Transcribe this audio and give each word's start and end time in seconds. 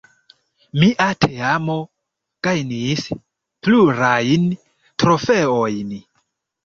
Mia 0.83 1.05
teamo 1.25 1.75
gajnis 2.47 3.05
plurajn 3.67 4.49
trofeojn. 5.05 5.97